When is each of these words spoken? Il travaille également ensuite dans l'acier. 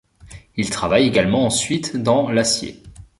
Il 0.55 0.67
travaille 0.71 1.05
également 1.05 1.45
ensuite 1.45 1.95
dans 1.95 2.31
l'acier. 2.31 2.81